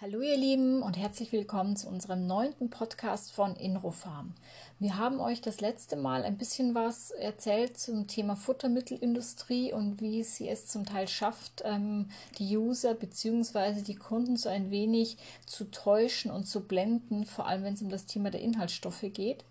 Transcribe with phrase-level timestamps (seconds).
[0.00, 4.32] Hallo ihr Lieben und herzlich willkommen zu unserem neunten Podcast von Inrofarm.
[4.78, 10.22] Wir haben euch das letzte Mal ein bisschen was erzählt zum Thema Futtermittelindustrie und wie
[10.22, 13.82] sie es zum Teil schafft, ähm, die User bzw.
[13.82, 15.16] die Kunden so ein wenig
[15.46, 19.44] zu täuschen und zu blenden, vor allem wenn es um das Thema der Inhaltsstoffe geht.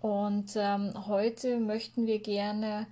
[0.00, 2.86] Und ähm, heute möchten wir gerne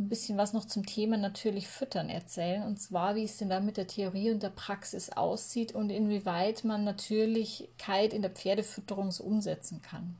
[0.00, 2.62] ein bisschen was noch zum Thema natürlich Füttern erzählen.
[2.62, 6.64] Und zwar, wie es denn da mit der Theorie und der Praxis aussieht und inwieweit
[6.64, 10.16] man Natürlichkeit in der Pferdefütterung so umsetzen kann.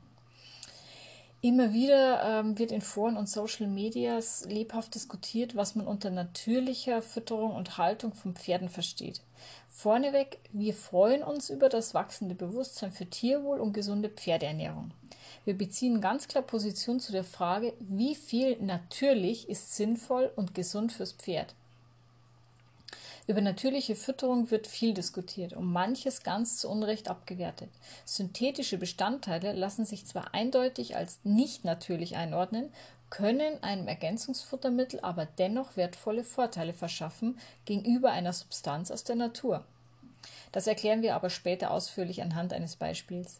[1.43, 7.01] Immer wieder ähm, wird in Foren und Social Medias lebhaft diskutiert, was man unter natürlicher
[7.01, 9.21] Fütterung und Haltung von Pferden versteht.
[9.67, 14.91] Vorneweg, wir freuen uns über das wachsende Bewusstsein für Tierwohl und gesunde Pferdeernährung.
[15.45, 20.91] Wir beziehen ganz klar Position zu der Frage, wie viel natürlich ist sinnvoll und gesund
[20.91, 21.53] fürs Pferd.
[23.27, 27.69] Über natürliche Fütterung wird viel diskutiert und manches ganz zu Unrecht abgewertet.
[28.03, 32.73] Synthetische Bestandteile lassen sich zwar eindeutig als nicht natürlich einordnen,
[33.09, 39.65] können einem Ergänzungsfuttermittel aber dennoch wertvolle Vorteile verschaffen gegenüber einer Substanz aus der Natur.
[40.51, 43.39] Das erklären wir aber später ausführlich anhand eines Beispiels.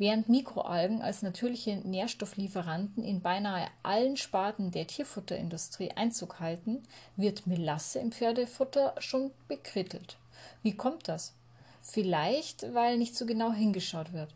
[0.00, 6.82] Während Mikroalgen als natürliche Nährstofflieferanten in beinahe allen Sparten der Tierfutterindustrie Einzug halten,
[7.16, 10.16] wird Melasse im Pferdefutter schon bekrittelt.
[10.62, 11.34] Wie kommt das?
[11.82, 14.30] Vielleicht, weil nicht so genau hingeschaut wird.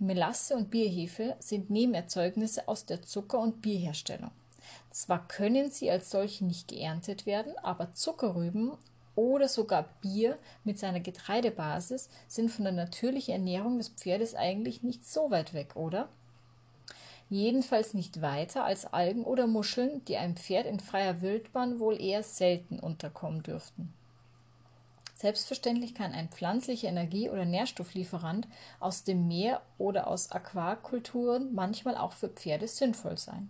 [0.00, 4.32] Melasse und Bierhefe sind Nebenerzeugnisse aus der Zucker- und Bierherstellung.
[4.90, 8.72] Zwar können sie als solche nicht geerntet werden, aber Zuckerrüben
[9.16, 15.04] oder sogar Bier mit seiner Getreidebasis sind von der natürlichen Ernährung des Pferdes eigentlich nicht
[15.04, 16.08] so weit weg, oder?
[17.28, 22.22] Jedenfalls nicht weiter als Algen oder Muscheln, die einem Pferd in freier Wildbahn wohl eher
[22.22, 23.92] selten unterkommen dürften.
[25.16, 28.46] Selbstverständlich kann ein pflanzlicher Energie- oder Nährstofflieferant
[28.80, 33.48] aus dem Meer oder aus Aquakulturen manchmal auch für Pferde sinnvoll sein.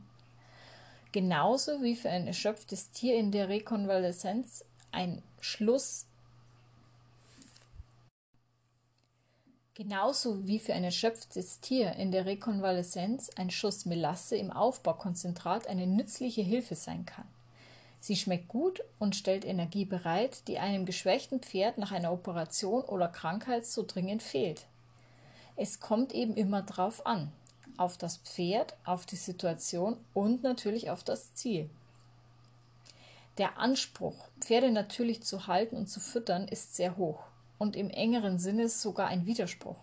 [1.10, 4.64] Genauso wie für ein erschöpftes Tier in der Rekonvaleszenz
[4.96, 6.06] ein Schluss
[9.74, 15.86] Genauso wie für ein erschöpftes Tier in der Rekonvaleszenz ein Schuss Melasse im Aufbaukonzentrat eine
[15.86, 17.26] nützliche Hilfe sein kann.
[18.00, 23.08] Sie schmeckt gut und stellt Energie bereit, die einem geschwächten Pferd nach einer Operation oder
[23.08, 24.64] Krankheit so dringend fehlt.
[25.56, 27.30] Es kommt eben immer drauf an.
[27.76, 31.68] Auf das Pferd, auf die Situation und natürlich auf das Ziel.
[33.38, 37.24] Der Anspruch, Pferde natürlich zu halten und zu füttern, ist sehr hoch
[37.58, 39.76] und im engeren Sinne sogar ein Widerspruch.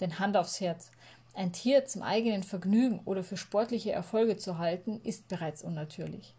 [0.00, 0.90] Denn Hand aufs Herz,
[1.34, 6.34] ein Tier zum eigenen Vergnügen oder für sportliche Erfolge zu halten, ist bereits unnatürlich.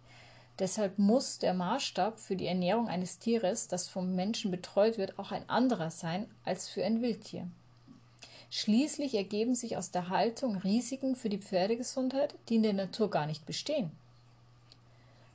[0.60, 5.32] Deshalb muss der Maßstab für die Ernährung eines Tieres, das vom Menschen betreut wird, auch
[5.32, 7.48] ein anderer sein als für ein Wildtier.
[8.50, 13.28] Schließlich ergeben sich aus der Haltung Risiken für die Pferdegesundheit, die in der Natur gar
[13.28, 13.92] nicht bestehen.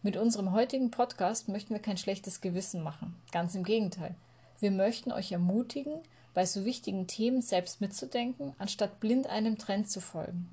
[0.05, 3.15] Mit unserem heutigen Podcast möchten wir kein schlechtes Gewissen machen.
[3.31, 4.17] Ganz im Gegenteil.
[4.59, 6.01] Wir möchten euch ermutigen,
[6.35, 10.53] bei so wichtigen Themen selbst mitzudenken, anstatt blind einem Trend zu folgen.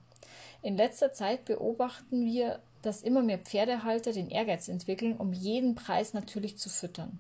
[0.62, 6.14] In letzter Zeit beobachten wir, dass immer mehr Pferdehalter den Ehrgeiz entwickeln, um jeden Preis
[6.14, 7.18] natürlich zu füttern.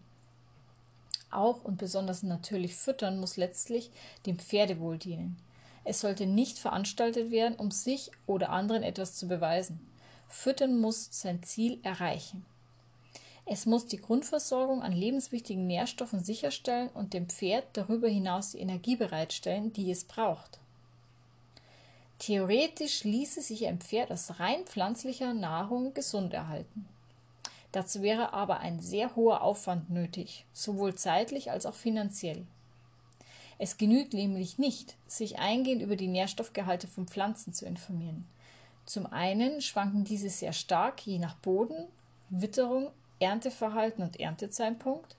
[1.31, 3.89] Auch und besonders natürlich füttern muss letztlich
[4.27, 5.37] dem Pferdewohl dienen.
[5.83, 9.88] Es sollte nicht veranstaltet werden, um sich oder anderen etwas zu beweisen.
[10.29, 12.45] Füttern muss sein Ziel erreichen.
[13.45, 18.95] Es muss die Grundversorgung an lebenswichtigen Nährstoffen sicherstellen und dem Pferd darüber hinaus die Energie
[18.95, 20.59] bereitstellen, die es braucht.
[22.19, 26.87] Theoretisch ließe sich ein Pferd aus rein pflanzlicher Nahrung gesund erhalten.
[27.71, 32.45] Dazu wäre aber ein sehr hoher Aufwand nötig, sowohl zeitlich als auch finanziell.
[33.57, 38.27] Es genügt nämlich nicht, sich eingehend über die Nährstoffgehalte von Pflanzen zu informieren.
[38.89, 41.85] Zum einen schwanken diese sehr stark je nach Boden,
[42.31, 42.89] Witterung,
[43.19, 45.15] Ernteverhalten und Erntezeitpunkt.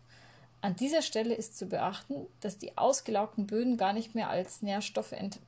[0.61, 5.13] An dieser Stelle ist zu beachten, dass die ausgelaugten Böden gar nicht mehr als Nährstoffe
[5.13, 5.39] ent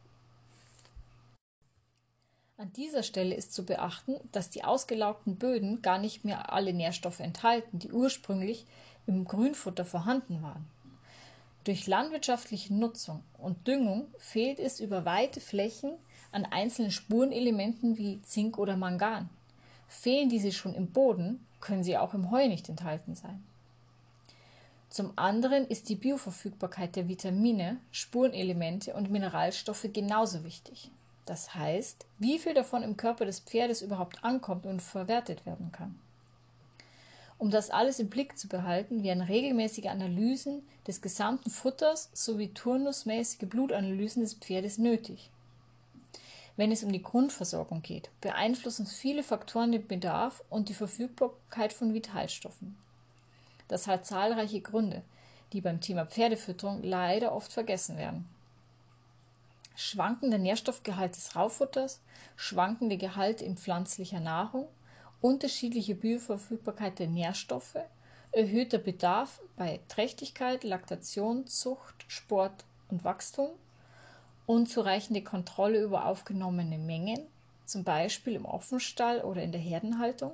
[2.58, 7.18] an dieser Stelle ist zu beachten, dass die ausgelaugten Böden gar nicht mehr alle Nährstoffe
[7.18, 8.66] enthalten, die ursprünglich
[9.08, 10.70] im Grünfutter vorhanden waren.
[11.64, 15.94] Durch landwirtschaftliche Nutzung und Düngung fehlt es über weite Flächen
[16.32, 19.28] an einzelnen Spurenelementen wie Zink oder Mangan.
[19.88, 23.42] Fehlen diese schon im Boden, können sie auch im Heu nicht enthalten sein.
[24.90, 30.90] Zum anderen ist die Bioverfügbarkeit der Vitamine, Spurenelemente und Mineralstoffe genauso wichtig.
[31.24, 35.98] Das heißt, wie viel davon im Körper des Pferdes überhaupt ankommt und verwertet werden kann.
[37.38, 43.48] Um das alles im Blick zu behalten, werden regelmäßige Analysen des gesamten Futters sowie turnusmäßige
[43.48, 45.31] Blutanalysen des Pferdes nötig.
[46.56, 51.94] Wenn es um die Grundversorgung geht, beeinflussen viele Faktoren den Bedarf und die Verfügbarkeit von
[51.94, 52.76] Vitalstoffen.
[53.68, 55.02] Das hat zahlreiche Gründe,
[55.52, 58.28] die beim Thema Pferdefütterung leider oft vergessen werden.
[59.74, 62.00] Schwankender Nährstoffgehalt des Raufutters,
[62.36, 64.68] schwankende Gehalte in pflanzlicher Nahrung,
[65.22, 67.78] unterschiedliche Bioverfügbarkeit der Nährstoffe,
[68.32, 73.50] erhöhter Bedarf bei Trächtigkeit, Laktation, Zucht, Sport und Wachstum,
[74.46, 77.20] unzureichende Kontrolle über aufgenommene Mengen,
[77.64, 80.32] zum Beispiel im Offenstall oder in der Herdenhaltung,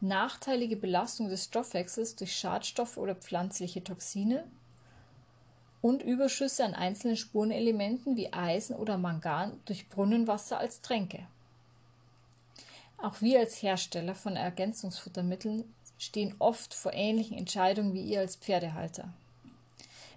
[0.00, 4.44] nachteilige Belastung des Stoffwechsels durch Schadstoffe oder pflanzliche Toxine
[5.80, 11.26] und Überschüsse an einzelnen Spurenelementen wie Eisen oder Mangan durch Brunnenwasser als Tränke.
[12.98, 15.64] Auch wir als Hersteller von Ergänzungsfuttermitteln
[15.98, 19.12] stehen oft vor ähnlichen Entscheidungen wie ihr als Pferdehalter.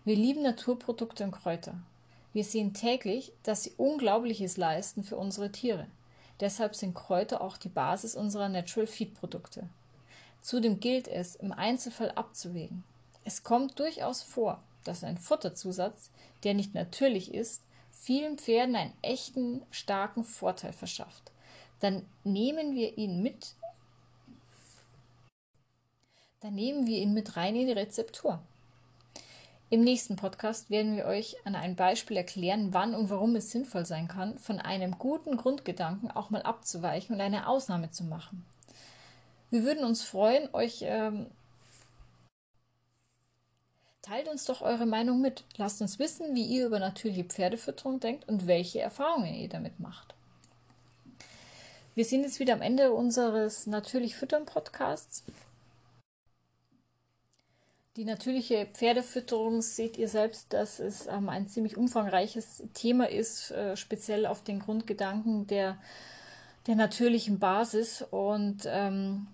[0.04, 1.76] Wir lieben Naturprodukte und Kräuter.
[2.36, 5.88] Wir sehen täglich, dass sie Unglaubliches leisten für unsere Tiere.
[6.42, 9.70] Deshalb sind Kräuter auch die Basis unserer Natural Feed Produkte.
[10.42, 12.84] Zudem gilt es, im Einzelfall abzuwägen.
[13.24, 16.12] Es kommt durchaus vor, dass ein Futterzusatz,
[16.44, 21.32] der nicht natürlich ist, vielen Pferden einen echten starken Vorteil verschafft
[21.80, 23.54] dann nehmen wir ihn mit.
[26.40, 28.42] Dann nehmen wir ihn mit rein in die Rezeptur.
[29.70, 33.86] Im nächsten Podcast werden wir euch an einem Beispiel erklären, wann und warum es sinnvoll
[33.86, 38.46] sein kann, von einem guten Grundgedanken auch mal abzuweichen und eine Ausnahme zu machen.
[39.50, 41.28] Wir würden uns freuen, euch ähm,
[44.06, 45.46] Teilt uns doch eure Meinung mit.
[45.58, 50.14] Lasst uns wissen, wie ihr über natürliche Pferdefütterung denkt und welche Erfahrungen ihr damit macht.
[51.96, 55.24] Wir sind jetzt wieder am Ende unseres Natürlich Füttern Podcasts.
[57.96, 63.78] Die natürliche Pferdefütterung seht ihr selbst, dass es ähm, ein ziemlich umfangreiches Thema ist, äh,
[63.78, 65.78] speziell auf den Grundgedanken der,
[66.68, 68.02] der natürlichen Basis.
[68.02, 69.28] Und ähm,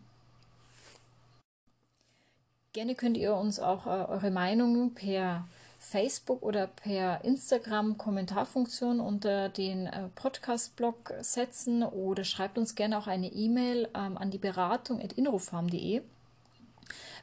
[2.74, 5.48] gerne könnt ihr uns auch äh, eure Meinungen per
[5.80, 13.08] Facebook oder per Instagram Kommentarfunktion unter den äh, Podcast-Blog setzen oder schreibt uns gerne auch
[13.08, 16.04] eine E-Mail ähm, an die Beratung at inrofarm.de.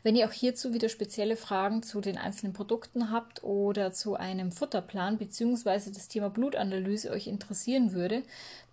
[0.03, 4.53] Wenn ihr auch hierzu wieder spezielle Fragen zu den einzelnen Produkten habt oder zu einem
[4.53, 5.91] Futterplan bzw.
[5.91, 8.23] das Thema Blutanalyse euch interessieren würde,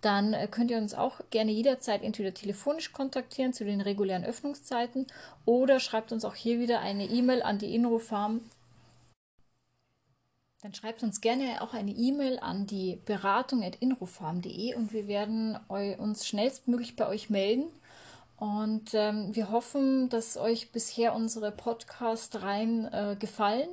[0.00, 5.06] dann äh, könnt ihr uns auch gerne jederzeit entweder telefonisch kontaktieren zu den regulären Öffnungszeiten
[5.44, 8.40] oder schreibt uns auch hier wieder eine E-Mail an die Inrofarm
[10.66, 16.96] dann schreibt uns gerne auch eine E-Mail an die beratung.inrofarm.de und wir werden uns schnellstmöglich
[16.96, 17.66] bei euch melden.
[18.38, 23.68] Und ähm, wir hoffen, dass euch bisher unsere Podcast-Reihen äh, gefallen.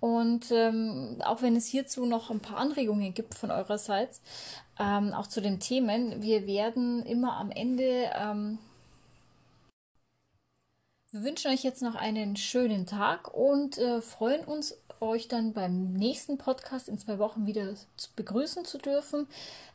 [0.00, 4.20] Und ähm, auch wenn es hierzu noch ein paar Anregungen gibt von eurerseits,
[4.78, 8.10] ähm, auch zu den Themen, wir werden immer am Ende.
[8.14, 8.58] Ähm,
[11.10, 15.92] wir wünschen euch jetzt noch einen schönen Tag und äh, freuen uns euch dann beim
[15.92, 17.74] nächsten Podcast in zwei Wochen wieder
[18.16, 19.26] begrüßen zu dürfen.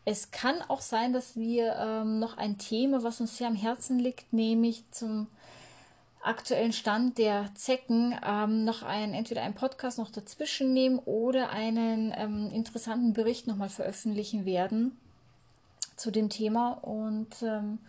[0.06, 4.00] Es kann auch sein, dass wir ähm, noch ein Thema, was uns sehr am Herzen
[4.00, 5.28] liegt, nämlich zum
[6.22, 12.14] aktuellen Stand der Zecken ähm, noch ein, entweder einen Podcast noch dazwischen nehmen oder einen
[12.16, 14.98] ähm, interessanten Bericht nochmal veröffentlichen werden
[15.96, 16.72] zu dem Thema.
[16.72, 17.80] Und ähm,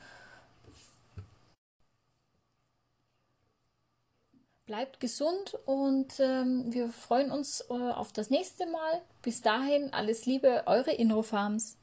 [4.70, 9.02] Bleibt gesund und ähm, wir freuen uns äh, auf das nächste Mal.
[9.20, 11.76] Bis dahin alles Liebe, eure Inrofarms.